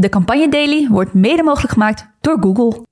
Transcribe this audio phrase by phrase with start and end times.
[0.00, 2.86] De Campagne Daily wordt mede mogelijk gemaakt door Google.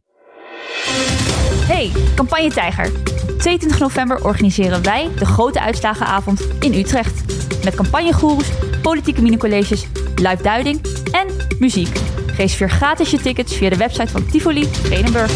[1.66, 2.90] Hey, Campagne Tijger.
[3.28, 7.24] Op 22 november organiseren wij de grote uitslagenavond in Utrecht.
[7.64, 8.50] Met campagnegoeroes,
[8.82, 10.80] politieke minicolleges, live duiding
[11.12, 11.26] en
[11.58, 12.00] muziek.
[12.36, 15.32] Reserveer gratis je tickets via de website van Tivoli Vredenburg.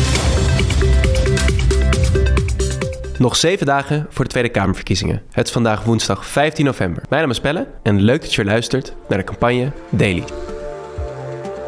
[3.19, 5.23] Nog zeven dagen voor de Tweede Kamerverkiezingen.
[5.31, 7.03] Het is vandaag woensdag 15 november.
[7.09, 10.25] Mijn naam is Pelle en leuk dat je luistert naar de campagne Daily.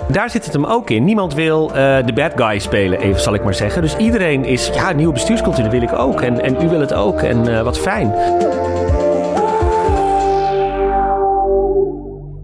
[0.08, 1.04] Daar zit het hem ook in.
[1.04, 1.74] Niemand wil uh,
[2.06, 3.82] de bad guy spelen, even zal ik maar zeggen.
[3.82, 6.20] Dus iedereen is, ja, nieuwe bestuurscultuur, dat wil ik ook.
[6.20, 7.20] En, en u wil het ook.
[7.20, 8.14] En uh, wat fijn.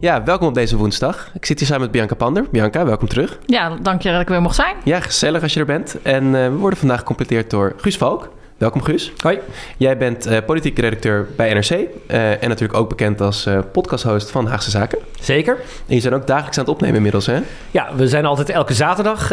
[0.00, 1.30] Ja, welkom op deze woensdag.
[1.34, 2.44] Ik zit hier samen met Bianca Pander.
[2.50, 3.38] Bianca, welkom terug.
[3.46, 4.76] Ja, dank je dat ik weer mocht zijn.
[4.84, 6.02] Ja, gezellig als je er bent.
[6.02, 8.30] En uh, we worden vandaag gecompleteerd door Guus Valk.
[8.60, 9.12] Welkom Guus.
[9.22, 9.38] Hoi.
[9.76, 14.30] Jij bent uh, politiek redacteur bij NRC uh, en natuurlijk ook bekend als uh, podcasthost
[14.30, 14.98] van Haagse Zaken.
[15.20, 15.56] Zeker.
[15.86, 17.38] En je bent ook dagelijks aan het opnemen inmiddels, hè?
[17.70, 19.28] Ja, we zijn altijd elke zaterdag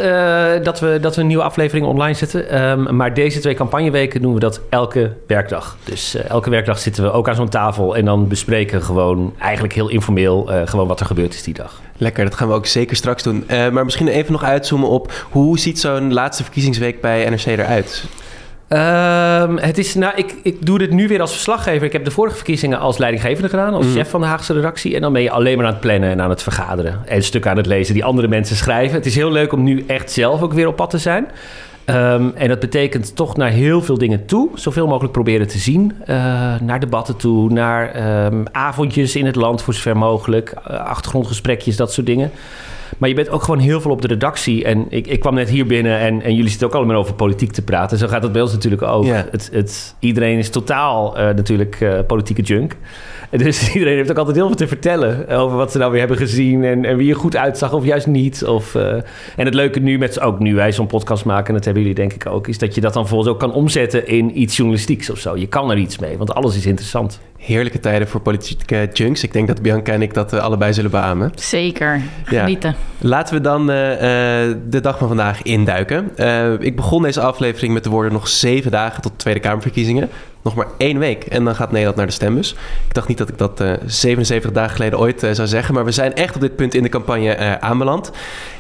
[0.64, 2.62] dat, we, dat we een nieuwe aflevering online zetten.
[2.62, 5.78] Um, maar deze twee campagneweken doen we dat elke werkdag.
[5.84, 9.90] Dus elke werkdag zitten we ook aan zo'n tafel en dan bespreken gewoon eigenlijk heel
[9.90, 11.82] informeel gewoon wat er gebeurd is die dag.
[11.98, 13.44] Lekker, dat gaan we ook zeker straks doen.
[13.48, 18.06] maar misschien even nog uitzoomen op hoe ziet zo'n laatste verkiezingsweek bij NRC eruit?
[18.70, 21.86] Um, het is, nou, ik, ik doe dit nu weer als verslaggever.
[21.86, 23.94] Ik heb de vorige verkiezingen als leidinggevende gedaan, als mm.
[23.94, 24.96] chef van de Haagse redactie.
[24.96, 27.00] En dan ben je alleen maar aan het plannen en aan het vergaderen.
[27.06, 28.96] En stukken aan het lezen die andere mensen schrijven.
[28.96, 31.28] Het is heel leuk om nu echt zelf ook weer op pad te zijn.
[31.90, 34.50] Um, en dat betekent toch naar heel veel dingen toe.
[34.54, 35.96] Zoveel mogelijk proberen te zien.
[36.02, 36.16] Uh,
[36.62, 40.54] naar debatten toe, naar um, avondjes in het land voor zover mogelijk.
[40.72, 42.32] Uh, achtergrondgesprekjes, dat soort dingen.
[42.98, 44.64] Maar je bent ook gewoon heel veel op de redactie.
[44.64, 47.52] En ik, ik kwam net hier binnen en, en jullie zitten ook allemaal over politiek
[47.52, 47.98] te praten.
[47.98, 49.04] Zo gaat het bij ons natuurlijk ook.
[49.04, 49.24] Yeah.
[49.32, 52.76] Het, het, iedereen is totaal uh, natuurlijk uh, politieke junk.
[53.38, 56.18] Dus iedereen heeft ook altijd heel veel te vertellen over wat ze nou weer hebben
[56.18, 58.46] gezien en, en wie er goed uitzag of juist niet.
[58.46, 58.94] Of, uh,
[59.36, 61.98] en het leuke nu met ook nu wij zo'n podcast maken, en dat hebben jullie
[61.98, 65.10] denk ik ook, is dat je dat dan volgens ook kan omzetten in iets journalistieks
[65.10, 65.36] of zo.
[65.38, 67.20] Je kan er iets mee, want alles is interessant.
[67.38, 69.24] Heerlijke tijden voor politieke junks.
[69.24, 71.32] Ik denk dat Bianca en ik dat uh, allebei zullen beamen.
[71.36, 72.70] Zeker, genieten.
[72.70, 73.08] Ja.
[73.08, 73.68] Laten we dan uh,
[74.70, 76.12] de dag van vandaag induiken.
[76.60, 80.10] ik begon deze aflevering met de woorden nog zeven dagen tot de Tweede Kamerverkiezingen
[80.48, 81.24] nog maar één week.
[81.24, 82.52] En dan gaat Nederland naar de stembus.
[82.88, 85.74] Ik dacht niet dat ik dat uh, 77 dagen geleden ooit uh, zou zeggen.
[85.74, 88.12] Maar we zijn echt op dit punt in de campagne uh, aanbeland.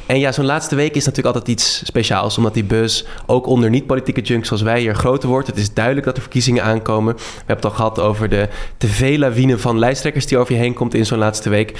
[0.07, 2.37] En ja, zo'n laatste week is natuurlijk altijd iets speciaals.
[2.37, 5.47] Omdat die bus ook onder niet-politieke junks zoals wij hier groter wordt.
[5.47, 7.15] Het is duidelijk dat er verkiezingen aankomen.
[7.15, 10.93] We hebben het al gehad over de tv-lawine van lijsttrekkers die over je heen komt
[10.93, 11.79] in zo'n laatste week.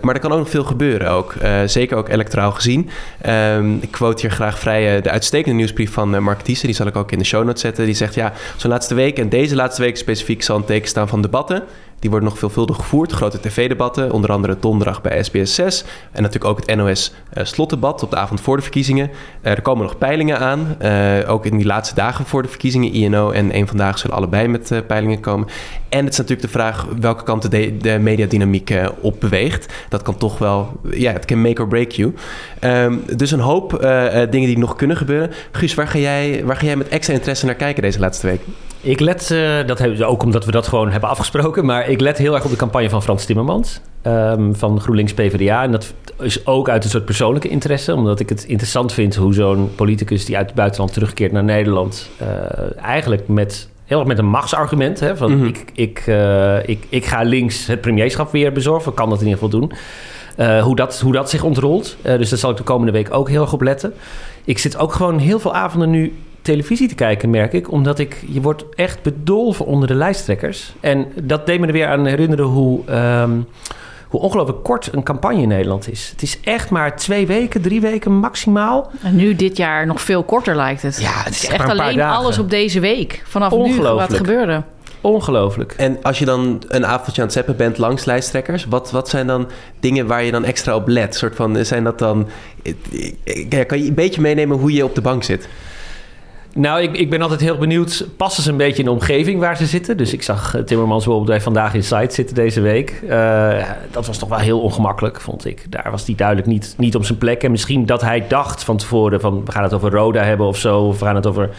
[0.00, 1.34] Maar er kan ook nog veel gebeuren ook.
[1.66, 2.90] Zeker ook electoraal gezien.
[3.26, 6.66] Uh, ik quote hier graag vrij de uitstekende nieuwsbrief van Mark Thiessen.
[6.66, 7.84] Die zal ik ook in de show notes zetten.
[7.84, 11.08] Die zegt ja, zo'n laatste week en deze laatste week specifiek zal een teken staan
[11.08, 11.62] van debatten.
[11.98, 13.12] Die worden nog veelvuldig gevoerd.
[13.12, 15.84] Grote tv-debatten, onder andere donderdag bij SBS 6.
[16.12, 19.10] En natuurlijk ook het NOS uh, slotdebat op de avond voor de verkiezingen.
[19.42, 20.76] Uh, er komen nog peilingen aan.
[20.82, 22.92] Uh, ook in die laatste dagen voor de verkiezingen.
[22.92, 25.48] INO en één Vandaag zullen allebei met peilingen komen.
[25.88, 29.72] En het is natuurlijk de vraag welke kant de, de mediadynamiek op beweegt.
[29.88, 32.14] Dat kan toch wel, ja, het kan make or break you.
[32.60, 33.78] Um, dus een hoop
[34.30, 35.30] dingen die nog kunnen gebeuren.
[35.52, 38.40] Guus, waar ga, jij, waar ga jij met extra interesse naar kijken deze laatste week?
[38.86, 42.18] Ik let, uh, dat hebben, ook omdat we dat gewoon hebben afgesproken, maar ik let
[42.18, 45.62] heel erg op de campagne van Frans Timmermans um, van GroenLinks PvdA.
[45.62, 49.34] En dat is ook uit een soort persoonlijke interesse, omdat ik het interessant vind hoe
[49.34, 54.18] zo'n politicus die uit het buitenland terugkeert naar Nederland, uh, eigenlijk met heel erg met
[54.18, 55.00] een machtsargument.
[55.00, 55.46] Hè, van mm-hmm.
[55.46, 58.94] ik, ik, uh, ik, ik ga links het premierschap weer bezorgen.
[58.94, 59.72] Kan dat in ieder geval doen.
[60.38, 61.96] Uh, hoe, dat, hoe dat zich ontrolt.
[62.02, 63.92] Uh, dus daar zal ik de komende week ook heel erg op letten.
[64.44, 66.12] Ik zit ook gewoon heel veel avonden nu
[66.46, 67.70] televisie te kijken, merk ik.
[67.70, 70.72] Omdat ik, je wordt echt bedolven onder de lijsttrekkers.
[70.80, 73.46] En dat deed me er weer aan herinneren hoe, um,
[74.08, 76.08] hoe ongelooflijk kort een campagne in Nederland is.
[76.10, 78.90] Het is echt maar twee weken, drie weken maximaal.
[79.02, 81.00] En nu dit jaar nog veel korter lijkt het.
[81.00, 83.22] Ja, het is, het is echt alleen alles op deze week.
[83.26, 84.62] Vanaf nu wat gebeurde.
[85.00, 85.74] Ongelooflijk.
[85.76, 89.26] En als je dan een avondje aan het zeppen bent langs lijsttrekkers, wat, wat zijn
[89.26, 89.48] dan
[89.80, 91.14] dingen waar je dan extra op let?
[91.14, 92.28] Soort van, zijn dat dan.
[93.66, 95.48] Kan je een beetje meenemen hoe je op de bank zit?
[96.56, 98.06] Nou, ik, ik ben altijd heel benieuwd.
[98.16, 99.96] Passen ze een beetje in de omgeving waar ze zitten?
[99.96, 103.02] Dus ik zag eh, Timmermans bijvoorbeeld bij Vandaag in Site zitten deze week.
[103.08, 105.66] Uh, dat was toch wel heel ongemakkelijk, vond ik.
[105.68, 107.42] Daar was hij duidelijk niet, niet op zijn plek.
[107.42, 109.44] En misschien dat hij dacht van tevoren van...
[109.44, 110.80] we gaan het over Roda hebben of zo.
[110.80, 111.50] Of we gaan het over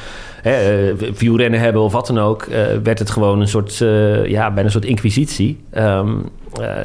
[0.41, 2.45] hè, uh, wielrennen hebben of wat dan ook.
[2.83, 3.77] Werd het gewoon een soort,
[4.25, 5.63] ja, bijna een soort inquisitie.
[5.77, 6.29] Um,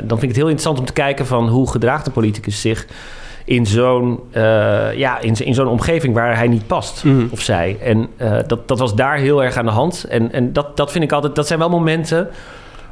[0.04, 1.48] dan vind ik het heel interessant om te kijken van...
[1.48, 2.86] hoe gedraagt de politicus zich
[3.44, 4.42] in zo'n uh,
[4.94, 7.28] ja, in, in zo'n omgeving waar hij niet past, mm.
[7.30, 7.76] of zij.
[7.82, 10.04] En uh, dat, dat was daar heel erg aan de hand.
[10.08, 12.28] En, en dat, dat vind ik altijd, dat zijn wel momenten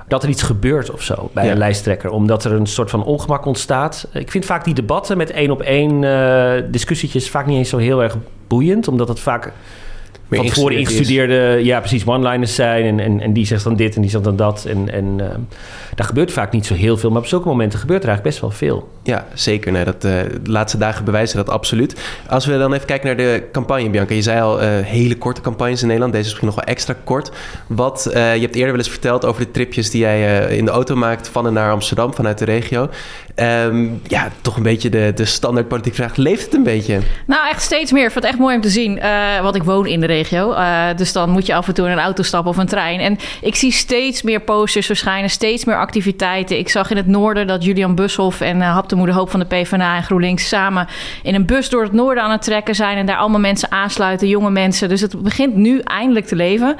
[0.08, 2.10] dat er iets gebeurt of zo bij een lijsttrekker.
[2.10, 4.08] Omdat er een soort van ongemak ontstaat.
[4.12, 7.76] Ik vind vaak die debatten met één op één uh, discussietjes vaak niet eens zo
[7.76, 8.16] heel erg
[8.46, 8.88] boeiend.
[8.88, 9.52] Omdat het vaak
[10.36, 12.84] van tevoren ingestudeerde, ja precies, one-liners zijn.
[12.84, 14.64] En, en, en die zegt dan dit en die zegt dan dat.
[14.64, 15.26] En, en uh,
[15.94, 17.10] daar gebeurt vaak niet zo heel veel.
[17.10, 18.88] Maar op zulke momenten gebeurt er eigenlijk best wel veel.
[19.02, 19.72] Ja, zeker.
[19.72, 20.00] Nee, dat, uh,
[20.42, 22.00] de laatste dagen bewijzen dat absoluut.
[22.28, 24.14] Als we dan even kijken naar de campagne, Bianca.
[24.14, 26.12] Je zei al, uh, hele korte campagnes in Nederland.
[26.12, 27.30] Deze is misschien nog wel extra kort.
[27.66, 30.96] Wat, je hebt eerder wel eens verteld over de tripjes die jij in de auto
[30.96, 31.28] maakt...
[31.28, 32.88] van en naar Amsterdam, vanuit de regio.
[33.36, 36.16] Um, ja, toch een beetje de, de standaard politiek vraag.
[36.16, 36.98] Leeft het een beetje?
[37.26, 38.04] Nou, echt steeds meer.
[38.04, 39.00] Ik vind het echt mooi om te zien.
[39.42, 41.92] want ik woon in de regio Uh, dus dan moet je af en toe in
[41.92, 43.00] een auto stappen of een trein.
[43.00, 46.58] En ik zie steeds meer posters verschijnen, steeds meer activiteiten.
[46.58, 49.46] Ik zag in het noorden dat Julian Bushoff en uh, Hap de Hoop van de
[49.46, 50.86] PvdA en GroenLinks samen
[51.22, 52.96] in een bus door het noorden aan het trekken zijn.
[52.96, 54.88] En daar allemaal mensen aansluiten, jonge mensen.
[54.88, 56.76] Dus het begint nu eindelijk te leven.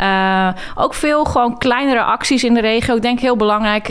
[0.00, 2.96] Uh, ook veel gewoon kleinere acties in de regio.
[2.96, 3.88] Ik denk heel belangrijk.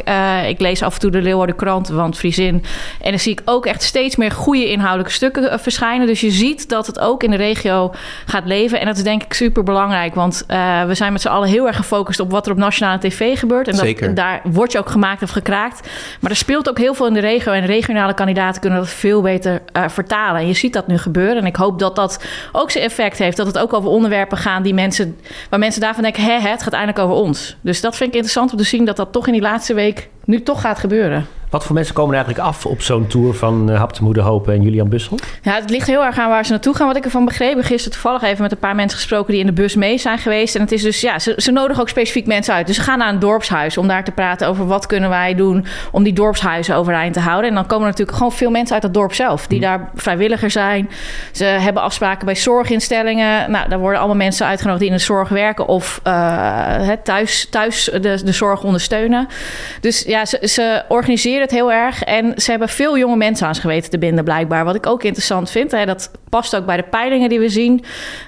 [0.48, 2.64] ik lees af en toe de Leeuwarden krant, want Friesin.
[3.02, 6.08] En dan zie ik ook echt steeds meer goede inhoudelijke stukken verschijnen.
[6.08, 7.94] Dus je ziet dat het ook in de regio
[8.26, 8.80] gaat leven.
[8.80, 10.16] En dat is denk ik super belangrijk.
[10.16, 13.00] Want uh, we zijn met z'n allen heel erg gefocust op wat er op nationale
[13.00, 13.68] tv gebeurt.
[13.68, 15.90] En dat, daar wordt je ook gemaakt of gekraakt.
[16.20, 17.52] Maar er speelt ook heel veel in de regio.
[17.52, 20.42] En regionale kandidaten kunnen dat veel beter uh, vertalen.
[20.42, 21.38] En je ziet dat nu gebeuren.
[21.38, 23.38] En ik hoop dat dat ook zijn effect heeft.
[23.38, 25.18] Dat het ook over onderwerpen gaan die mensen,
[25.50, 27.56] waar mensen daarvan denken: hè, het gaat eindelijk over ons.
[27.62, 30.10] Dus dat vind ik interessant om te zien dat dat toch in die laatste week
[30.26, 31.28] nu toch gaat gebeuren.
[31.52, 34.62] Wat voor mensen komen er eigenlijk af op zo'n tour van uh, Hap de en
[34.62, 35.20] Julian Bussel?
[35.42, 36.88] Ja, het ligt heel erg aan waar ze naartoe gaan.
[36.88, 39.54] Wat ik ervan begrepen, gisteren toevallig even met een paar mensen gesproken die in de
[39.54, 40.56] bus mee zijn geweest.
[40.56, 42.68] En het is dus, ja, ze, ze nodigen ook specifiek mensen uit.
[42.68, 45.66] Dus ze gaan naar een dorpshuis om daar te praten over wat kunnen wij doen
[45.92, 47.50] om die dorpshuizen overeind te houden.
[47.50, 49.64] En dan komen er natuurlijk gewoon veel mensen uit het dorp zelf, die hm.
[49.64, 50.90] daar vrijwilliger zijn.
[51.32, 53.52] Ze hebben afspraken bij zorginstellingen.
[53.52, 57.84] Nou, daar worden allemaal mensen uitgenodigd die in de zorg werken of uh, thuis, thuis
[58.02, 59.28] de, de zorg ondersteunen.
[59.82, 62.04] Dus ja, ze, ze organiseren het heel erg.
[62.04, 64.66] En ze hebben veel jonge mensen aan geweten te binden, blijkbaar.
[64.66, 65.72] Wat ik ook interessant vind.
[65.72, 67.84] Hè, dat past ook bij de peilingen die we zien.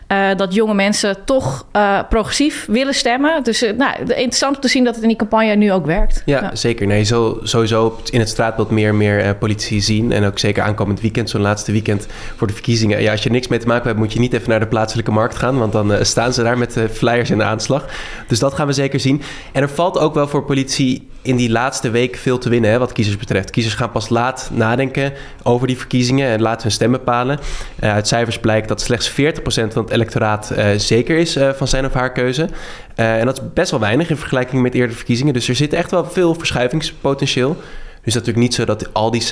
[0.08, 3.44] Uh, dat jonge mensen toch uh, progressief willen stemmen.
[3.44, 6.22] Dus uh, nou, interessant om te zien dat het in die campagne nu ook werkt.
[6.26, 6.56] Ja, ja.
[6.56, 6.88] zeker.
[6.88, 10.12] Nee, zo, sowieso in het straatbeeld meer meer politici zien.
[10.12, 13.02] En ook zeker aankomend weekend, zo'n laatste weekend voor de verkiezingen.
[13.02, 15.12] Ja, als je niks mee te maken hebt, moet je niet even naar de plaatselijke
[15.12, 15.58] markt gaan.
[15.58, 17.86] Want dan staan ze daar met flyers in de aanslag.
[18.28, 19.22] Dus dat gaan we zeker zien.
[19.52, 22.80] En er valt ook wel voor politici in die laatste week veel te winnen, hè,
[22.80, 23.50] wat kiezers betreft.
[23.50, 25.14] Kiezers gaan pas laat nadenken
[25.44, 27.40] over die verkiezingen en laten hun stem bepalen.
[27.84, 29.14] Uh, uit cijfers blijkt dat slechts 40%
[29.44, 32.50] van het electoraat uh, zeker is uh, van zijn of haar keuze.
[32.96, 35.34] en dat is best wel weinig in vergelijking met eerdere verkiezingen.
[35.34, 37.58] Dus er zit echt wel veel verschuivingspotentieel.
[38.04, 39.26] Dus natuurlijk niet zo dat al die 60%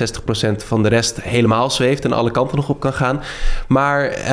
[0.56, 3.22] van de rest helemaal zweeft en alle kanten nog op kan gaan.
[3.68, 4.28] Maar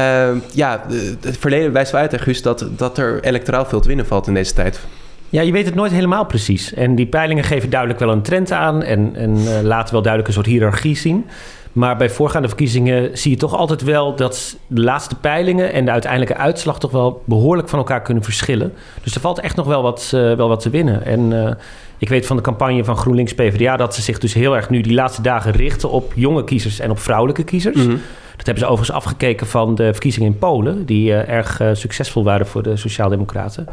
[0.53, 0.85] ja,
[1.21, 4.33] het verleden wijst wel uit, Guus, dat, dat er electoraal veel te winnen valt in
[4.33, 4.79] deze tijd.
[5.29, 6.73] Ja, je weet het nooit helemaal precies.
[6.73, 10.27] En die peilingen geven duidelijk wel een trend aan en, en uh, laten wel duidelijk
[10.27, 11.25] een soort hiërarchie zien.
[11.73, 15.91] Maar bij voorgaande verkiezingen zie je toch altijd wel dat de laatste peilingen en de
[15.91, 18.73] uiteindelijke uitslag toch wel behoorlijk van elkaar kunnen verschillen.
[19.03, 21.05] Dus er valt echt nog wel wat, uh, wel wat te winnen.
[21.05, 21.51] En uh,
[21.97, 24.81] ik weet van de campagne van GroenLinks PvdA dat ze zich dus heel erg nu
[24.81, 27.85] die laatste dagen richten op jonge kiezers en op vrouwelijke kiezers.
[27.85, 28.01] -hmm.
[28.39, 32.47] Dat hebben ze overigens afgekeken van de verkiezingen in Polen, die uh, erg succesvol waren
[32.47, 33.67] voor de Sociaaldemocraten.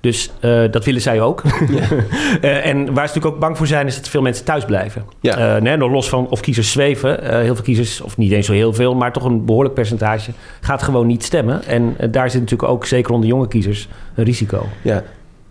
[0.00, 1.42] Dus uh, dat willen zij ook.
[1.68, 1.88] Ja.
[2.42, 5.04] uh, en waar ze natuurlijk ook bang voor zijn, is dat veel mensen thuis blijven.
[5.20, 5.56] Ja.
[5.56, 7.40] Uh, nee, los van of kiezers zweven.
[7.40, 10.30] heel veel kiezers, of niet eens zo heel veel, maar toch een behoorlijk percentage,
[10.60, 11.64] gaat gewoon niet stemmen.
[11.64, 14.66] En daar zit natuurlijk ook, zeker onder jonge kiezers, een risico.
[14.82, 15.02] Ja.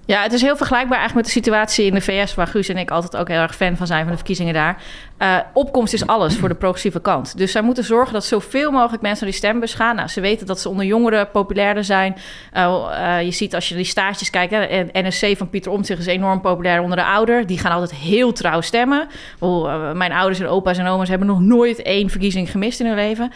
[0.06, 2.78] Ja, het is heel vergelijkbaar eigenlijk met de situatie in de VS, waar Guus en
[2.78, 4.78] ik altijd ook heel erg fan van zijn van de verkiezingen daar.
[5.20, 7.38] Uh, opkomst is alles voor de progressieve kant.
[7.38, 9.96] Dus zij moeten zorgen dat zoveel mogelijk mensen naar die stembus gaan.
[9.96, 12.16] Nou, ze weten dat ze onder jongeren populairder zijn.
[12.54, 16.06] Uh, uh, je ziet als je die staartjes kijkt, hè, NSC van Pieter Omtzigt is
[16.06, 17.48] enorm populair onder de ouder.
[17.48, 19.08] Die gaan altijd heel trouw stemmen.
[19.40, 22.96] Oh, mijn ouders en opa's en oma's hebben nog nooit één verkiezing gemist in hun
[22.96, 23.32] leven.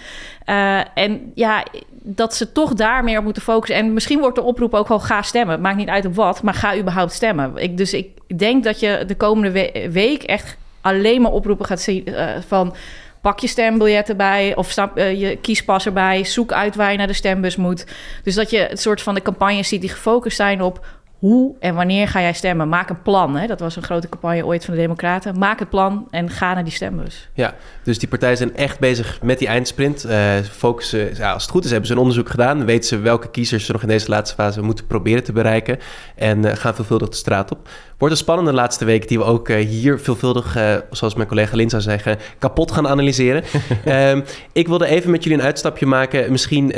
[0.94, 3.78] en ja, dat ze toch daar meer op moeten focussen.
[3.78, 5.62] En misschien wordt de oproep ook wel ga stemmen.
[5.62, 7.76] Maakt niet uit op wat, maar ga überhaupt stemmen.
[7.76, 10.58] Dus ik denk dat je de komende we week echt
[10.90, 12.76] alleen maar oproepen gaat zien uh, van
[13.22, 17.08] pak je stembiljetten bij of stap, uh, je kiespas erbij, zoek uit waar je naar
[17.08, 17.86] de stembus moet.
[18.24, 20.86] Dus dat je het soort van de campagnes ziet die gefocust zijn op
[21.20, 22.70] hoe en wanneer ga jij stemmen?
[22.70, 23.36] Maak een plan.
[23.36, 23.48] Hè?
[23.48, 25.40] Dat was een grote campagne ooit van de Democraten.
[25.40, 27.30] Maak het plan en ga naar die stembus.
[27.34, 30.06] Ja, dus die partijen zijn echt bezig met die eindsprint.
[30.06, 32.66] Uh, focussen, ja, als het goed is, hebben ze een onderzoek gedaan.
[32.66, 35.80] Weten ze welke kiezers ze nog in deze laatste fase moeten proberen te bereiken.
[36.16, 37.70] En uh, gaan veelvuldig de straat op.
[37.98, 40.58] Wordt een spannende laatste week die we ook uh, hier veelvuldig,
[40.92, 43.44] zoals mijn collega Lin zou zeggen, kapot gaan analyseren.
[43.88, 44.24] um,
[44.54, 46.72] ik wilde even met jullie een uitstapje maken, misschien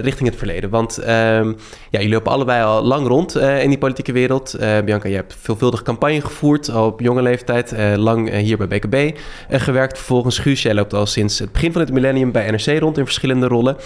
[0.00, 0.70] richting het verleden.
[0.70, 1.56] Want um, ja,
[1.90, 4.56] jullie lopen allebei al lang rond in die politieke wereld.
[4.60, 7.72] Uh, Bianca, je hebt veelvuldig campagne gevoerd, op jonge leeftijd.
[7.72, 9.96] Uh, lang hier bij BKB gewerkt.
[9.96, 13.04] Vervolgens Guus, jij loopt al sinds het begin van het millennium bij NRC rond in
[13.04, 13.76] verschillende rollen.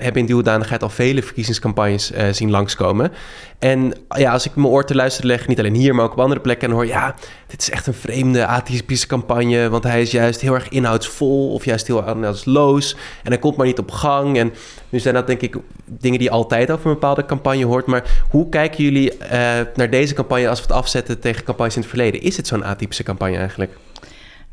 [0.00, 3.12] Heb in die hoedanigheid al vele verkiezingscampagnes zien langskomen.
[3.58, 6.20] En ja, als ik mijn oor te luisteren leg, niet alleen hier, maar ook op
[6.20, 7.14] andere plekken, en hoor ja,
[7.46, 11.64] dit is echt een vreemde atypische campagne, want hij is juist heel erg inhoudsvol of
[11.64, 14.38] juist heel inhoudsloos en hij komt maar niet op gang.
[14.38, 14.52] En
[14.88, 18.24] nu zijn dat denk ik dingen die je altijd over een bepaalde campagne hoort, maar
[18.30, 19.28] hoe kijken jullie uh,
[19.74, 22.20] naar deze campagne als we het afzetten tegen campagnes in het verleden?
[22.20, 23.76] Is het zo'n atypische campagne eigenlijk?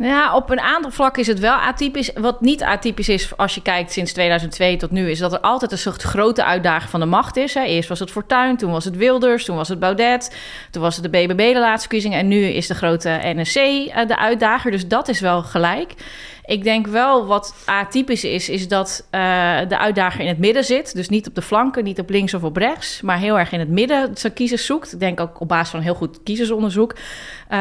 [0.02, 2.12] Ja, op een aantal vlakken is het wel atypisch.
[2.14, 5.10] Wat niet atypisch is als je kijkt sinds 2002 tot nu...
[5.10, 7.56] is dat er altijd een soort grote uitdaging van de macht is.
[7.56, 10.36] Eerst was het Fortuyn, toen was het Wilders, toen was het Baudet...
[10.72, 12.14] toen was het de BBB de laatste verkiezing...
[12.14, 14.72] en nu is de grote NSC eh, de uitdager.
[14.72, 15.94] Dus dat is wel gelijk.
[16.46, 20.96] Ik denk wel wat atypisch is, is dat uh, de uitdager in het midden zit.
[20.96, 23.60] Dus niet op de flanken, niet op links of op rechts, maar heel erg in
[23.60, 24.94] het midden zijn kiezers zoekt.
[24.94, 26.96] Ik denk ook op basis van heel goed kiezersonderzoek.
[27.52, 27.58] Uh,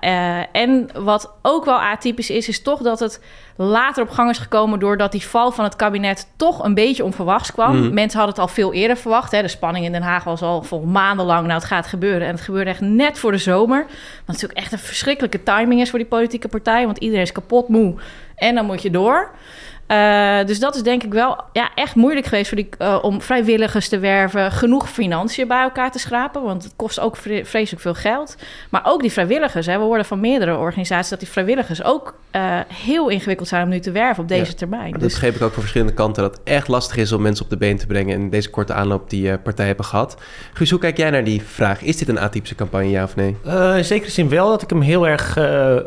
[0.00, 3.20] uh, en wat ook wel atypisch is, is toch dat het
[3.56, 7.52] later op gang is gekomen doordat die val van het kabinet toch een beetje onverwachts
[7.52, 7.76] kwam.
[7.76, 7.94] Mm.
[7.94, 9.32] Mensen hadden het al veel eerder verwacht.
[9.32, 9.42] Hè.
[9.42, 12.26] De spanning in Den Haag was al voor maandenlang, nou het gaat gebeuren.
[12.26, 13.86] En het gebeurde echt net voor de zomer.
[13.86, 17.68] Wat natuurlijk echt een verschrikkelijke timing is voor die politieke partij, want iedereen is kapot
[17.68, 17.94] moe.
[18.36, 19.30] En dan moet je door.
[19.88, 23.22] Uh, dus dat is denk ik wel ja, echt moeilijk geweest voor die, uh, om
[23.22, 27.94] vrijwilligers te werven, genoeg financiën bij elkaar te schrapen, want het kost ook vreselijk veel
[27.94, 28.36] geld.
[28.70, 32.60] Maar ook die vrijwilligers, hè, we horen van meerdere organisaties dat die vrijwilligers ook uh,
[32.68, 34.92] heel ingewikkeld zijn om nu te werven op deze ja, termijn.
[34.92, 35.12] Dat dus...
[35.12, 37.56] begreep ik ook van verschillende kanten, dat het echt lastig is om mensen op de
[37.56, 40.16] been te brengen in deze korte aanloop die partijen hebben gehad.
[40.52, 41.82] Guus, hoe kijk jij naar die vraag?
[41.82, 43.36] Is dit een atypische campagne, ja of nee?
[43.76, 45.34] in zekere zin wel, dat ik hem heel erg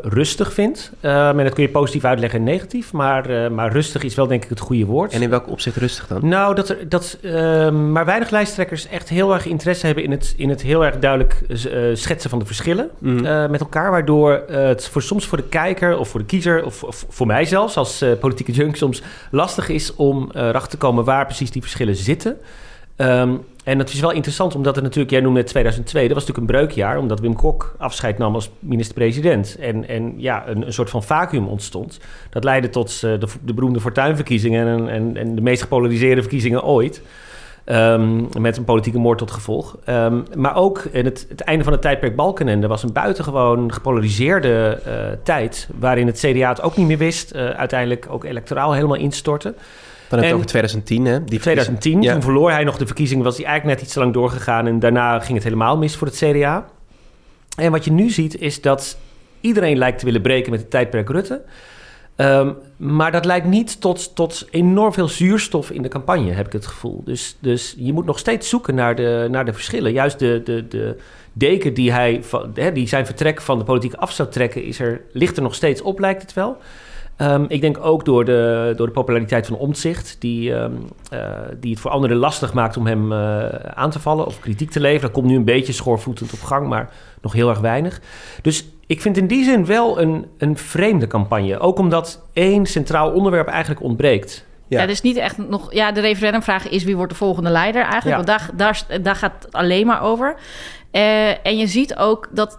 [0.02, 0.92] rustig vind.
[1.00, 4.42] en dat kun je positief uitleggen en negatief, maar, maar rustig rustig is wel denk
[4.42, 5.12] ik het goede woord.
[5.12, 6.28] En in welk opzicht rustig dan?
[6.28, 10.34] Nou, dat, er, dat uh, maar weinig lijsttrekkers echt heel erg interesse hebben in het,
[10.36, 11.56] in het heel erg duidelijk uh,
[11.92, 13.24] schetsen van de verschillen mm.
[13.24, 13.90] uh, met elkaar.
[13.90, 17.44] Waardoor het voor, soms voor de kijker of voor de kiezer of, of voor mij
[17.44, 21.96] zelfs als politieke junk soms lastig is om erachter te komen waar precies die verschillen
[21.96, 22.36] zitten.
[22.96, 26.26] Um, en het is wel interessant, omdat het natuurlijk, jij noemde het 2002, dat was
[26.26, 29.56] natuurlijk een breukjaar, omdat Wim Kok afscheid nam als minister-president.
[29.60, 32.00] En, en ja, een, een soort van vacuüm ontstond.
[32.30, 36.64] Dat leidde tot uh, de, de beroemde fortuinverkiezingen en, en, en de meest gepolariseerde verkiezingen
[36.64, 37.02] ooit.
[37.66, 39.76] Um, met een politieke moord tot gevolg.
[39.88, 44.80] Um, maar ook in het, het, einde van het tijdperk Balkenende was een buitengewoon gepolariseerde
[44.86, 45.68] uh, tijd.
[45.78, 47.34] Waarin het CDA het ook niet meer wist.
[47.34, 49.54] Uh, uiteindelijk ook electoraal helemaal instortte.
[50.08, 51.24] Dan heb je over 2010, hè?
[51.24, 54.12] Die 2010, toen verloor hij nog de verkiezingen, was hij eigenlijk net iets te lang
[54.12, 54.66] doorgegaan.
[54.66, 56.66] En daarna ging het helemaal mis voor het CDA.
[57.56, 58.98] En wat je nu ziet, is dat
[59.40, 61.42] iedereen lijkt te willen breken met het tijdperk Rutte.
[62.16, 66.52] Um, maar dat leidt niet tot, tot enorm veel zuurstof in de campagne, heb ik
[66.52, 67.02] het gevoel.
[67.04, 69.92] Dus, dus je moet nog steeds zoeken naar de, naar de verschillen.
[69.92, 70.96] Juist de, de, de
[71.32, 72.22] deken die, hij,
[72.72, 75.82] die zijn vertrek van de politiek af zou trekken, is er, ligt er nog steeds
[75.82, 76.58] op, lijkt het wel.
[77.22, 81.20] Um, ik denk ook door de, door de populariteit van Omtzigt, die, um, uh,
[81.60, 83.44] die het voor anderen lastig maakt om hem uh,
[83.74, 85.02] aan te vallen of kritiek te leveren.
[85.02, 86.90] Dat komt nu een beetje schoorvoetend op gang, maar
[87.22, 88.00] nog heel erg weinig.
[88.42, 91.58] Dus ik vind in die zin wel een, een vreemde campagne.
[91.58, 94.46] Ook omdat één centraal onderwerp eigenlijk ontbreekt.
[94.68, 94.80] Ja.
[94.80, 95.72] ja, dus niet echt nog.
[95.72, 98.16] Ja, de referendumvraag is wie wordt de volgende leider eigenlijk.
[98.16, 100.36] Want daar, daar, daar gaat het alleen maar over.
[100.92, 102.58] Uh, en je ziet ook dat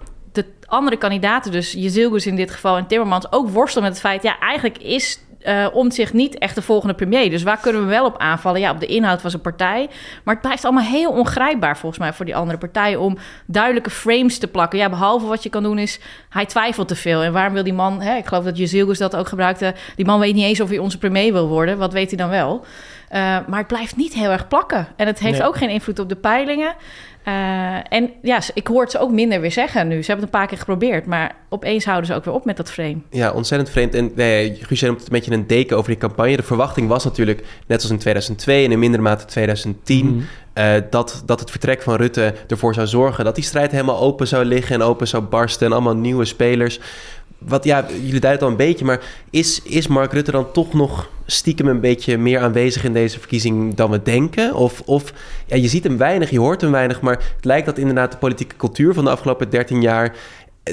[0.65, 4.24] andere kandidaten, dus Jezilgus in dit geval en Timmermans, ook worstelen met het feit...
[4.24, 7.29] ja, eigenlijk is uh, om zich niet echt de volgende premier.
[7.29, 8.60] Dus waar kunnen we wel op aanvallen?
[8.60, 9.89] Ja, op de inhoud van zijn partij.
[10.24, 14.38] Maar het blijft allemaal heel ongrijpbaar volgens mij voor die andere partijen om duidelijke frames
[14.38, 14.79] te plakken.
[14.79, 17.22] Ja, behalve wat je kan doen is, hij twijfelt te veel.
[17.22, 20.19] En waarom wil die man, hè, ik geloof dat Jezilgus dat ook gebruikte, die man
[20.19, 21.77] weet niet eens of hij onze premier wil worden.
[21.77, 22.65] Wat weet hij dan wel?
[23.12, 24.88] Uh, maar het blijft niet heel erg plakken.
[24.96, 25.48] En het heeft nee.
[25.48, 26.75] ook geen invloed op de peilingen.
[27.28, 30.01] Uh, en ja, ik hoor het ze ook minder weer zeggen nu.
[30.01, 32.58] Ze hebben het een paar keer geprobeerd, maar opeens houden ze ook weer op met
[32.58, 32.98] dat frame.
[33.10, 33.94] Ja, ontzettend vreemd.
[33.94, 36.36] En nee, Guus, hebt een beetje een deken over die campagne.
[36.36, 40.06] De verwachting was natuurlijk, net als in 2002 en in mindere mate 2010...
[40.06, 40.63] Mm -hmm.
[40.63, 43.25] uh, dat, dat het vertrek van Rutte ervoor zou zorgen...
[43.25, 45.68] dat die strijd helemaal open zou liggen en open zou barsten...
[45.68, 46.80] en allemaal nieuwe spelers
[47.39, 51.10] wat, ja, jullie duiden al een beetje, maar is, is Mark Rutte dan toch nog
[51.25, 54.55] stiekem een beetje meer aanwezig in deze verkiezing dan we denken?
[54.55, 55.13] Of, of
[55.46, 58.17] ja, je ziet hem weinig, je hoort hem weinig, maar het lijkt dat inderdaad de
[58.17, 60.15] politieke cultuur van de afgelopen 13 jaar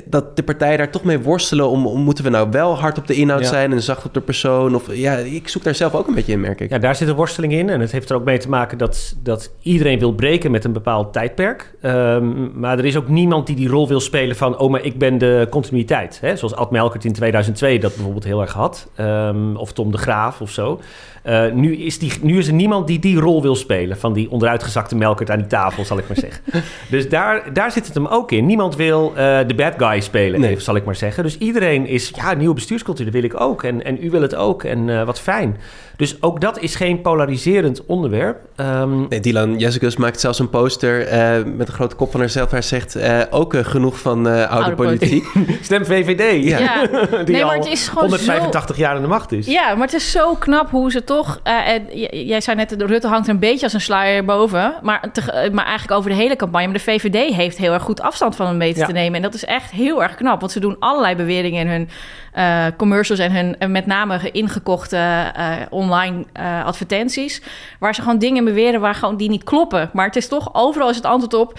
[0.04, 3.06] dat de partijen daar toch mee worstelen om, om moeten we nou wel hard op
[3.06, 3.46] de inhoud Ja.
[3.48, 4.74] zijn en zacht op de persoon?
[4.74, 6.70] Of ja, ik zoek daar zelf ook een beetje in, merk ik.
[6.70, 7.68] Ja, daar zit een worsteling in.
[7.68, 10.72] En het heeft er ook mee te maken dat, dat iedereen wil breken met een
[10.72, 11.74] bepaald tijdperk.
[11.80, 14.58] Ehm, maar er is ook niemand die die rol wil spelen van...
[14.58, 16.18] oh, maar ik ben de continuïteit.
[16.20, 16.36] Hè?
[16.36, 18.88] Zoals Ad Melkert in 2002 dat bijvoorbeeld heel erg had.
[18.94, 20.80] Ehm, of Tom de Graaf of zo.
[21.22, 23.98] Eh, nu, is die, nu is er niemand die die rol wil spelen...
[23.98, 26.42] van die onderuitgezakte Melkert aan die tafel, zal ik maar zeggen.
[26.90, 28.46] dus daar, daar zit het hem ook in.
[28.46, 30.50] Niemand wil eh, de bad guy spelen, Nee.
[30.50, 31.22] even, zal ik maar zeggen.
[31.22, 32.12] Dus iedereen is...
[32.14, 33.62] ja, nieuwe bestuurscultuur, dat wil ik ook.
[33.62, 34.64] En, en u wil het ook.
[34.64, 35.56] En eh, wat fijn.
[35.96, 38.38] Dus ook dat is geen polariserend onderwerp.
[38.56, 42.50] Ehm, Nee, Dylan Jessicus maakt zelfs een poster eh, met een grote kop van haarzelf.
[42.50, 45.24] Hij zegt eh, ook genoeg van eh, oude, Oude politiek.
[45.62, 46.44] stem VVD.
[46.44, 46.58] Ja.
[46.58, 46.86] Ja.
[47.24, 49.46] Die Nee, maar het is gewoon 185 jaar aan de macht is.
[49.46, 51.40] Ja, maar het is zo knap hoe ze toch...
[51.42, 51.82] eh, en
[52.26, 54.74] jij zei net, de Rutte hangt er een beetje als een sluier boven.
[54.82, 56.66] Maar, te- maar eigenlijk over de hele campagne.
[56.66, 58.86] Maar de VVD heeft heel erg goed afstand van hem weten Ja.
[58.86, 59.14] te nemen.
[59.16, 60.40] En dat is echt heel erg knap.
[60.40, 61.88] Want ze doen allerlei beweringen in hun
[62.32, 63.20] eh, commercials...
[63.20, 67.42] en hun en met name ingekochte eh, online eh, advertenties...
[67.78, 69.90] waar ze gewoon dingen beweren waar gewoon die niet kloppen.
[69.92, 71.58] Maar het is toch, overal is het antwoord op...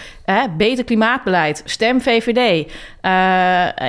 [0.57, 2.71] beter klimaatbeleid, stem VVD.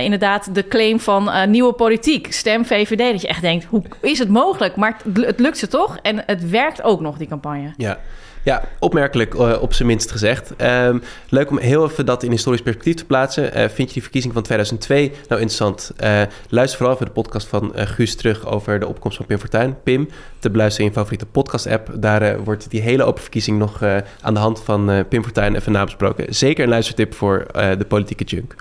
[0.03, 3.13] Inderdaad, de claim van nieuwe politiek, stem VVD.
[3.13, 4.77] Dat je echt denkt, hoe is het mogelijk?
[4.77, 5.99] Maar het, het lukt ze toch?
[6.03, 7.73] En het werkt ook nog, die campagne.
[7.77, 7.99] Ja.
[8.43, 10.57] Ja, opmerkelijk eh, op zijn minst gezegd.
[10.57, 13.53] Ehm, leuk om heel even dat in historisch perspectief te plaatsen.
[13.53, 15.93] Eh, vind je die verkiezing van 2002 nou interessant?
[15.97, 19.77] Eh, luister vooral even de podcast van Guus terug over de opkomst van Pim Fortuyn.
[19.83, 21.91] Pim, te beluisteren in je favoriete podcast-app.
[21.95, 23.83] Daar wordt die hele open verkiezing nog
[24.21, 26.35] aan de hand van Pim Fortuyn even nabesproken.
[26.35, 28.55] Zeker een luistertip voor de politieke junk.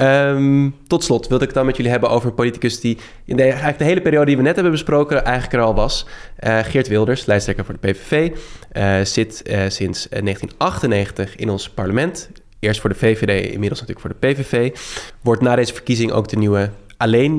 [0.00, 3.36] Ehm, tot slot wilde ik het dan met jullie hebben over een politicus die in
[3.36, 6.06] de, eigenlijk de hele periode die we net hebben besproken eigenlijk er al was.
[6.36, 8.30] Eh, Geert Wilders, lijsttrekker voor de PVV,
[8.72, 12.30] eh, zit eh, sinds eh, 1998 in ons parlement.
[12.58, 14.76] Eerst voor de VVD, inmiddels natuurlijk voor de PVV.
[15.22, 17.38] Wordt na deze verkiezing ook de nieuwe alleen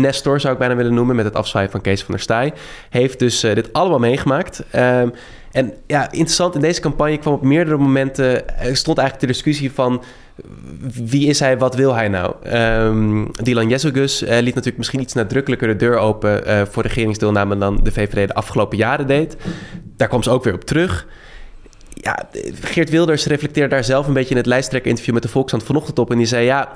[0.00, 2.52] Nestor, zou ik bijna willen noemen, met het afzwaaien van Kees van der Staaij.
[2.90, 4.62] Heeft dus dit allemaal meegemaakt.
[4.70, 5.08] Ehm,
[5.52, 10.02] en ja, interessant, in deze campagne kwam op meerdere momenten, stond eigenlijk de discussie van
[11.04, 12.34] wie is hij, wat wil hij nou?
[12.42, 17.58] Ehm, Dylan Jezogus eh, liet natuurlijk misschien iets nadrukkelijker de deur open eh, voor regeringsdeelname
[17.58, 19.36] dan de VVD de afgelopen jaren deed.
[19.96, 21.06] Daar kwam ze ook weer op terug.
[21.94, 22.28] Ja,
[22.60, 26.10] Geert Wilders reflecteerde daar zelf een beetje in het lijsttrekker-interview met de Volkskrant vanochtend op.
[26.10, 26.68] En die zei, ja,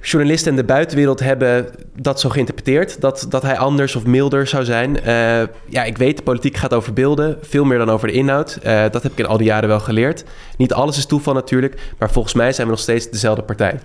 [0.00, 1.66] journalisten en de buitenwereld hebben
[1.96, 3.00] dat zo geïnterpreteerd.
[3.00, 5.00] Dat, dat hij anders of milder zou zijn.
[5.00, 7.38] Eh, ja, ik weet, de politiek gaat over beelden.
[7.42, 8.58] Veel meer dan over de inhoud.
[8.62, 10.24] Eh, dat heb ik in al die jaren wel geleerd.
[10.56, 11.80] Niet alles is toeval natuurlijk.
[11.98, 13.78] Maar volgens mij zijn we nog steeds dezelfde partij.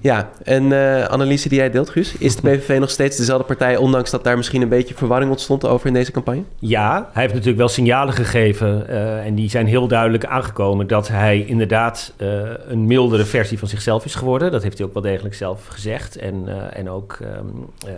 [0.00, 2.16] Ja, en eh analyse die jij deelt, Guus.
[2.16, 3.76] Is de PVV nog steeds dezelfde partij...
[3.76, 6.42] ondanks dat daar misschien een beetje verwarring ontstond over in deze campagne?
[6.58, 8.88] Ja, hij heeft natuurlijk wel signalen gegeven.
[8.88, 10.86] eh, en die zijn heel duidelijk aangekomen.
[10.86, 12.28] Dat hij inderdaad eh,
[12.68, 14.52] een mildere versie van zichzelf is geworden.
[14.52, 16.16] Dat heeft hij ook wel degelijk zelf gezegd.
[16.16, 17.46] En, en ook ehm,
[17.86, 17.92] eh,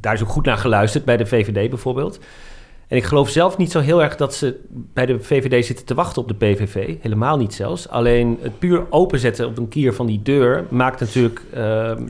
[0.00, 2.18] daar is ook goed naar geluisterd bij de VVD bijvoorbeeld.
[2.88, 5.94] En ik geloof zelf niet zo heel erg dat ze bij de VVD zitten te
[5.94, 6.96] wachten op de PVV.
[7.00, 7.88] Helemaal niet zelfs.
[7.88, 11.60] Alleen het puur openzetten op een kier van die deur maakt natuurlijk eh,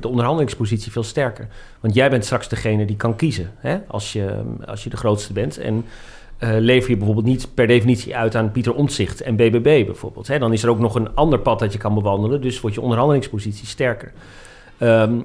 [0.00, 1.48] de onderhandelingspositie veel sterker.
[1.80, 3.78] Want jij bent straks degene die kan kiezen hè?
[3.86, 5.58] Als, je, als je de grootste bent.
[5.58, 5.84] En
[6.38, 10.26] eh, lever je bijvoorbeeld niet per definitie uit aan Pieter Omtzigt en BBB bijvoorbeeld.
[10.26, 10.38] Hè?
[10.38, 12.40] Dan is er ook nog een ander pad dat je kan bewandelen.
[12.40, 14.12] Dus wordt je onderhandelingspositie sterker.
[14.78, 15.20] Ehm,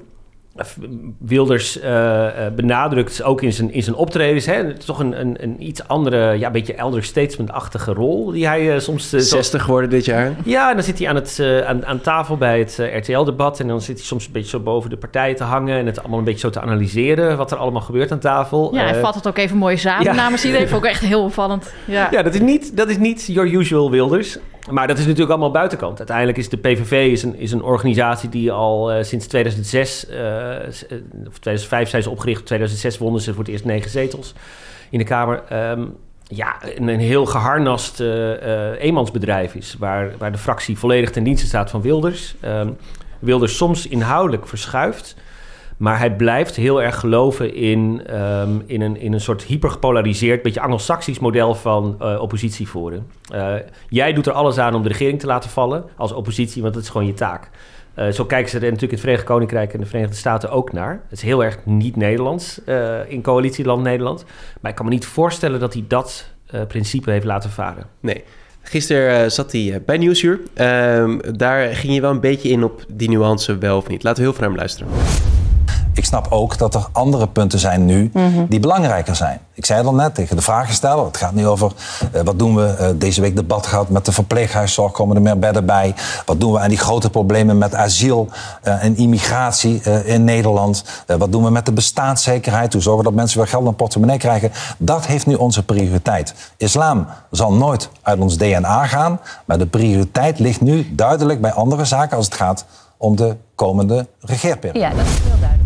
[1.18, 4.46] Wilders eh, eh, benadrukt ook in zijn, in zijn optredens...
[4.46, 8.30] Hè, het is toch een, een, een iets andere, ja, beetje elder statesman-achtige rol...
[8.30, 9.10] die hij eh, soms...
[9.10, 10.32] zo- 60 geworden dit jaar.
[10.44, 13.60] ja, en dan zit hij aan, het, aan, aan tafel bij het RTL-debat...
[13.60, 15.78] en dan zit hij soms een beetje zo boven de partijen te hangen...
[15.78, 17.36] en het allemaal een beetje zo te analyseren...
[17.36, 18.74] wat er allemaal gebeurt aan tafel.
[18.74, 20.12] Ja, hij vat het ook even mooi samen ja.
[20.12, 20.68] namens iedereen.
[20.68, 21.74] Vond ik echt heel opvallend.
[21.84, 22.08] Ja.
[22.10, 24.38] ja, dat is, niet, dat is niet your usual Wilders.
[24.70, 25.98] Maar dat is natuurlijk allemaal buitenkant.
[25.98, 30.06] Uiteindelijk is de PVV is een, is een organisatie die al eh, sinds 2006...
[30.06, 30.66] eh, eh,
[31.26, 32.40] of 2005 zijn ze opgericht.
[32.40, 34.34] In 2006 wonnen ze voor het eerst negen zetels
[34.90, 35.42] in de Kamer.
[35.48, 35.84] Ehm,
[36.28, 39.76] ja, een, heel geharnast eh, eh, eenmansbedrijf is...
[39.78, 42.34] Waar, waar de fractie volledig ten dienste staat van Wilders.
[42.40, 42.70] Ehm,
[43.18, 45.16] Wilders soms inhoudelijk verschuift...
[45.84, 50.60] Maar hij blijft heel erg geloven in, ehm, in, een, in een soort hypergepolariseerd, beetje
[50.60, 53.06] Anglo-Saxisch model van eh, oppositie voeren.
[53.28, 53.54] Eh,
[53.88, 56.82] jij doet er alles aan om de regering te laten vallen als oppositie, want dat
[56.82, 57.50] is gewoon je taak.
[57.94, 60.72] Eh, zo kijken ze er natuurlijk in het Verenigd Koninkrijk en de Verenigde Staten ook
[60.72, 60.92] naar.
[61.08, 62.60] Het is heel erg niet Nederlands
[63.08, 64.24] in coalitieland Nederland.
[64.60, 66.32] Maar ik kan me niet voorstellen dat hij dat
[66.68, 67.86] principe heeft laten varen.
[68.00, 68.24] Nee.
[68.62, 70.40] Gisteren zat hij bij Nieuwsuur.
[70.54, 74.02] Ehm, daar ging je wel een beetje in op die nuance wel of niet.
[74.02, 75.43] Laten we heel veel naar hem luisteren.
[75.94, 78.12] Ik snap ook dat er andere punten zijn nu
[78.48, 79.38] die belangrijker zijn.
[79.52, 81.04] Ik zei het al net tegen de vragensteller.
[81.04, 81.72] Het gaat nu over
[82.12, 82.66] eh, wat doen we.
[82.66, 84.92] eh, deze week debat gehad met de verpleeghuiszorg.
[84.92, 85.94] Komen er meer bedden bij?
[86.26, 88.28] Wat doen we aan die grote problemen met asiel
[88.62, 90.84] eh, en immigratie eh, in Nederland?
[91.06, 92.72] Wat doen we met de bestaanszekerheid?
[92.72, 94.52] Hoe zorgen we dat mensen weer geld in hun portemonnee krijgen?
[94.78, 96.34] Dat heeft nu onze prioriteit.
[96.56, 99.20] Islam zal nooit uit ons DNA gaan.
[99.44, 102.64] Maar de prioriteit ligt nu duidelijk bij andere zaken als het gaat
[102.96, 104.78] om de komende regeerperiode.
[104.78, 105.63] Ja, dat is heel duidelijk.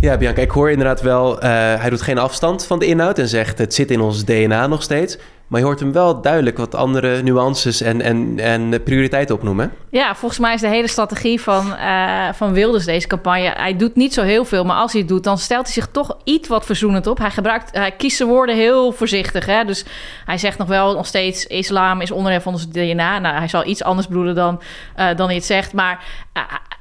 [0.00, 3.28] Ja, Bianca, ik hoor inderdaad wel, eh, hij doet geen afstand van de inhoud en
[3.28, 5.18] zegt het zit in ons DNA nog steeds.
[5.46, 9.72] Maar je hoort hem wel duidelijk wat andere nuances en, en, en prioriteiten opnoemen.
[9.90, 13.52] Ja, volgens mij is de hele strategie van, eh, van Wilders deze campagne...
[13.56, 15.24] hij doet niet zo heel veel, maar als hij het doet...
[15.24, 17.18] dan stelt hij zich toch iets wat verzoenend op.
[17.18, 19.46] Hij, gebruikt, hij kiest zijn woorden heel voorzichtig.
[19.46, 19.64] Hè?
[19.64, 19.84] Dus
[20.24, 21.46] hij zegt nog wel nog steeds...
[21.46, 23.18] islam is onderdeel van ons DNA.
[23.18, 24.60] Nou, hij zal iets anders bedoelen dan,
[24.94, 25.72] eh, dan hij het zegt.
[25.72, 26.04] Maar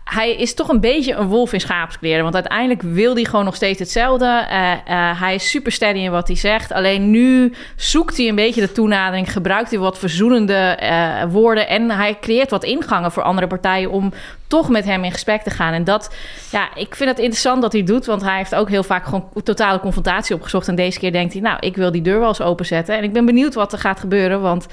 [0.09, 2.23] hij is toch een beetje een wolf in schaapskleren.
[2.23, 4.25] Want uiteindelijk wil hij gewoon nog steeds hetzelfde.
[4.25, 6.71] Eh, eh, hij is super steady in wat hij zegt.
[6.71, 9.31] Alleen nu zoekt hij een beetje de toenadering.
[9.31, 11.67] Gebruikt hij wat verzoenende eh, woorden.
[11.67, 14.13] En hij creëert wat ingangen voor andere partijen om
[14.47, 15.73] toch met hem in gesprek te gaan.
[15.73, 16.15] En dat,
[16.51, 18.05] ja, ik vind het interessant dat hij doet.
[18.05, 20.67] Want hij heeft ook heel vaak gewoon totale confrontatie opgezocht.
[20.67, 22.97] En deze keer denkt hij, nou, ik wil die deur wel eens openzetten.
[22.97, 24.41] En ik ben benieuwd wat er gaat gebeuren.
[24.41, 24.67] Want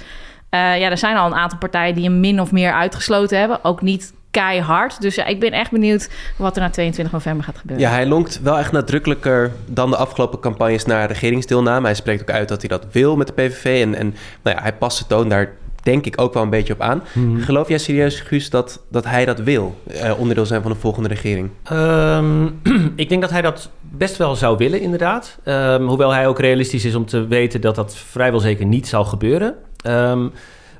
[0.51, 3.64] ja, er zijn al een aantal partijen die hem min of meer uitgesloten hebben.
[3.64, 5.01] Ook niet keihard.
[5.01, 7.87] Dus ja, ik ben echt benieuwd wat er na 22 november gaat gebeuren.
[7.87, 11.87] Ja, hij lonkt wel echt nadrukkelijker dan de afgelopen campagnes naar regeringsdeelname.
[11.87, 13.83] Hij spreekt ook uit dat hij dat wil met de PVV.
[13.83, 16.72] En, en nou ja, hij past de toon daar denk ik ook wel een beetje
[16.72, 17.03] op aan.
[17.38, 19.81] Geloof jij serieus, Guus, dat, dat hij dat wil?
[19.87, 21.51] eh, onderdeel zijn van de volgende regering?
[21.62, 22.46] Ehm,
[22.96, 25.38] ik denk dat hij dat best wel zou willen, inderdaad.
[25.44, 29.05] Ehm, hoewel hij ook realistisch is om te weten dat dat vrijwel zeker niet zal
[29.05, 29.55] gebeuren.
[29.77, 30.27] Ehm,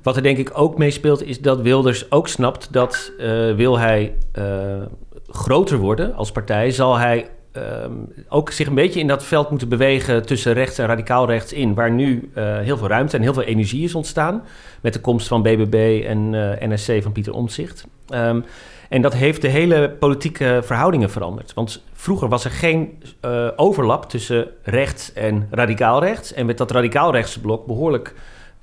[0.07, 4.15] wat er denk ik ook meespeelt, is dat Wilders ook snapt dat eh, wil hij
[4.33, 4.45] eh,
[5.29, 7.93] groter worden als partij, zal hij ehm,
[8.29, 11.75] ook zich een beetje in dat veld moeten bewegen tussen rechts en radicaal rechts in,
[11.75, 14.43] waar nu eh, heel veel ruimte en heel veel energie is ontstaan
[14.81, 17.87] met de komst van BBB en eh, NSC van Pieter Omtzigt.
[18.09, 18.41] Ehm,
[18.89, 21.55] en dat heeft de hele politieke verhoudingen veranderd.
[21.55, 23.03] Want vroeger was er geen
[23.57, 26.33] overlap tussen rechts en radicaal rechts.
[26.33, 28.15] En met dat radicaal rechtse blok behoorlijk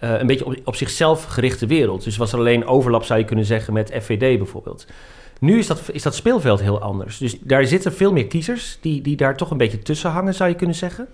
[0.03, 2.03] eh, een beetje op, op zichzelf gerichte wereld.
[2.03, 4.87] Dus was er alleen overlap, zou je kunnen zeggen, met FVD bijvoorbeeld.
[5.39, 7.17] Nu is dat, is dat speelveld heel anders.
[7.17, 10.49] Dus daar zitten veel meer kiezers die, die daar toch een beetje tussen hangen, zou
[10.49, 11.07] je kunnen zeggen.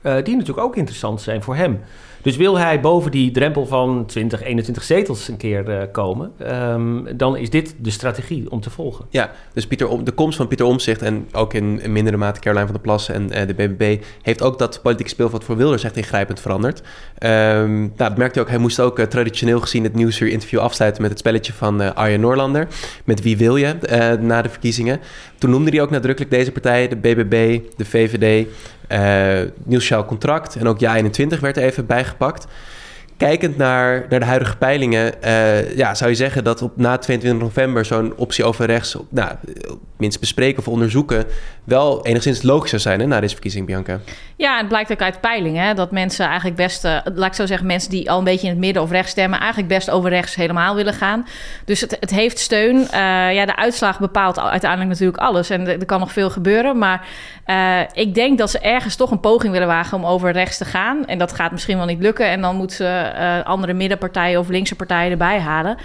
[0.00, 1.80] Eh, die natuurlijk ook interessant zijn voor hem.
[2.22, 7.16] Dus wil hij boven die drempel van 20, 21 zetels een keer eh, komen, ehm,
[7.16, 9.06] dan is dit de strategie om te volgen.
[9.10, 12.66] Ja, dus Pieter, de komst van Pieter Omtzigt en ook in, in mindere mate Caroline
[12.66, 15.96] van der Plas en eh, de BBB heeft ook dat politieke speelveld voor Wilders echt
[15.96, 16.82] ingrijpend veranderd.
[17.18, 20.58] Ehm nou, dat merkte hij ook, hij moest ook eh, traditioneel gezien het Nieuwsuur interview
[20.58, 22.68] afsluiten met het spelletje van Arjen Noorlander.
[23.04, 25.00] Met wie wil je na de verkiezingen.
[25.38, 28.46] Toen noemde hij ook nadrukkelijk deze partijen, de BBB, de VVD,
[28.90, 31.86] eh Nieuw Sociaal Contract en ook Ja21 werd er even
[32.18, 32.46] bijgepakt.
[33.20, 37.42] Kijkend naar, naar de huidige peilingen, eh, ja, zou je zeggen dat op na 22
[37.42, 39.30] november zo'n optie over rechts, nou,
[39.96, 41.24] minst bespreken of onderzoeken,
[41.64, 44.00] wel enigszins logisch zou zijn hè, na deze verkiezing, Bianca.
[44.36, 47.66] Ja, het blijkt ook uit peilingen dat mensen eigenlijk best, eh, laat ik zo zeggen,
[47.66, 50.34] mensen die al een beetje in het midden of rechts stemmen, eigenlijk best over rechts
[50.34, 51.26] helemaal willen gaan.
[51.64, 52.88] Dus het, het heeft steun.
[52.88, 56.78] Eh, ja, de uitslag bepaalt al- uiteindelijk natuurlijk alles en er, kan nog veel gebeuren.
[56.78, 57.06] Maar
[57.92, 61.06] ik denk dat ze ergens toch een poging willen wagen om over rechts te gaan.
[61.06, 62.26] En dat gaat misschien wel niet lukken.
[62.26, 65.76] En dan moeten ze eh, andere middenpartijen of linkse partijen erbij halen.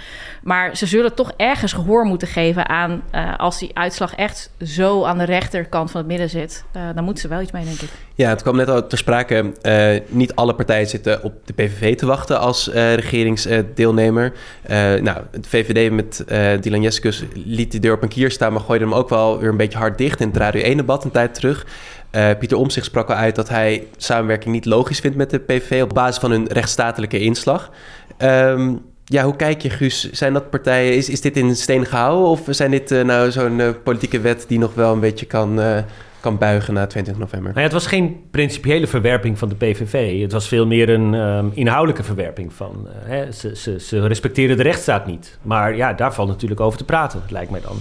[0.42, 5.04] Maar ze zullen toch ergens gehoor moeten geven aan eh, als die uitslag echt zo
[5.04, 6.64] aan de rechterkant van het midden zit.
[6.72, 7.88] eh, dan moeten ze wel iets mee, denk ik.
[8.14, 9.52] Ja, het kwam net al ter sprake.
[10.08, 14.32] niet alle partijen zitten op de PVV te wachten als regeringsdeelnemer.
[15.00, 16.24] Nou, de VVD met
[16.62, 18.52] Dylan Jessicus liet die deur op een kier staan...
[18.52, 21.10] maar gooide hem ook wel weer een beetje hard dicht in het Radio 1-debat een
[21.10, 21.66] tijd terug.
[22.16, 25.82] Eh, Pieter Omtzigt sprak al uit dat hij samenwerking niet logisch vindt met de PVV...
[25.82, 27.70] op basis van hun rechtsstatelijke inslag.
[28.16, 28.74] Ehm,
[29.04, 30.10] ja, hoe kijk je, Guus?
[30.12, 30.94] Zijn dat partijen...
[30.96, 34.44] Is, is dit in steen gehouden of zijn dit eh, nou zo'n eh, politieke wet...
[34.48, 35.60] die nog wel een beetje kan,
[36.20, 37.50] kan buigen na 20 november?
[37.50, 40.20] Nou het was geen principiële verwerping van de PVV.
[40.20, 42.88] Het was veel meer een ehm, inhoudelijke verwerping van...
[42.92, 45.38] hè, ze, ze, ze respecteren de rechtsstaat niet.
[45.42, 47.76] Maar ja, daar valt natuurlijk over te praten, lijkt mij dan.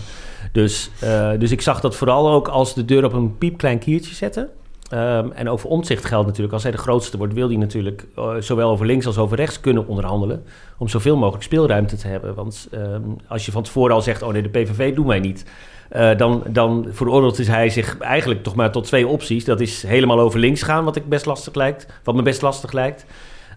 [0.55, 4.15] Dus, eh, dus ik zag dat vooral ook als de deur op een piepklein kiertje
[4.15, 4.49] zetten.
[4.89, 7.33] Ehm, en over omzicht geldt natuurlijk, als hij de grootste wordt...
[7.33, 10.43] wil hij natuurlijk eh, zowel over links als over rechts kunnen onderhandelen...
[10.77, 12.35] om zoveel mogelijk speelruimte te hebben.
[12.35, 15.45] Want ehm, als je van tevoren al zegt, oh nee, de PVV doen wij niet...
[15.89, 19.45] Eh, dan, dan veroordeelt hij zich eigenlijk toch maar tot twee opties.
[19.45, 22.71] Dat is helemaal over links gaan, wat, ik best lastig lijkt, wat me best lastig
[22.71, 23.05] lijkt.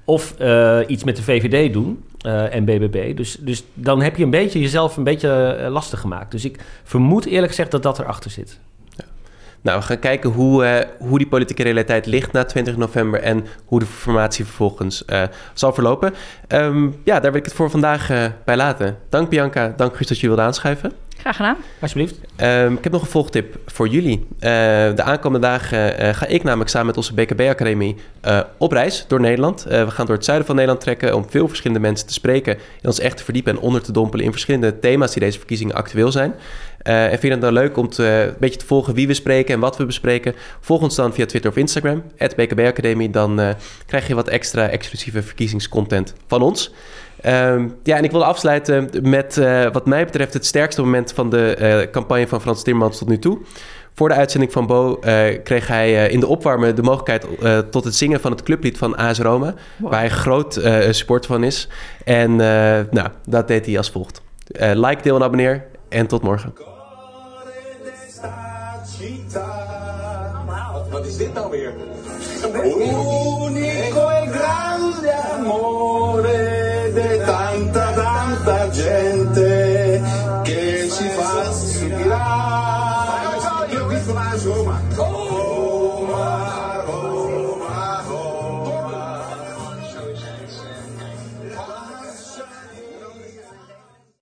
[0.08, 3.16] Of eh, iets met de VVD doen eh, en BBB.
[3.16, 6.30] Dus, dus dan heb je een beetje jezelf een beetje eh, lastig gemaakt.
[6.30, 8.58] Dus ik vermoed eerlijk gezegd dat dat erachter zit.
[9.60, 13.78] Nou, we gaan kijken hoe, hoe die politieke realiteit ligt na 20 november en hoe
[13.78, 15.04] de formatie vervolgens
[15.54, 16.14] zal verlopen.
[16.46, 18.08] Ehm, ja, daar wil ik het voor vandaag
[18.44, 18.98] bij laten.
[19.08, 20.92] Dank Bianca, dank Guus dat je wilde aanschuiven.
[21.18, 21.56] Graag gedaan.
[21.80, 22.20] Alsjeblieft.
[22.36, 24.26] Ehm, ik heb nog een volgtip voor jullie.
[24.38, 24.50] Eh,
[24.94, 29.20] de aankomende dagen eh, ga ik namelijk samen met onze BKB-academie eh, op reis door
[29.20, 29.66] Nederland.
[29.66, 32.54] Eh, we gaan door het zuiden van Nederland trekken om veel verschillende mensen te spreken.
[32.54, 35.74] En ons echt te verdiepen en onder te dompelen in verschillende thema's die deze verkiezingen
[35.74, 36.34] actueel zijn.
[36.78, 39.14] Eh, en vind je het nou leuk om te, een beetje te volgen wie we
[39.14, 40.34] spreken en wat we bespreken?
[40.60, 42.02] Volg ons dan via Twitter of Instagram,
[42.36, 43.10] BKB-academie.
[43.10, 43.48] Dan eh,
[43.86, 46.72] krijg je wat extra exclusieve verkiezingscontent van ons.
[47.20, 51.30] Ehm, ja, en ik wil afsluiten met eh, wat mij betreft het sterkste moment van
[51.30, 53.38] de eh, campagne van Frans Timmermans tot nu toe.
[53.98, 57.58] Voor de uitzending van Bo eh, kreeg hij eh, in de opwarmen de mogelijkheid eh,
[57.58, 59.54] tot het zingen van het clublied van AS Roma.
[59.78, 61.68] Waar hij groot eh supporter van is.
[62.04, 64.22] En eh, nou, dat deed hij als volgt.
[64.52, 65.64] Eh, like, deel en abonneer.
[65.88, 66.52] En tot morgen.
[70.90, 71.72] Wat is dit nou weer?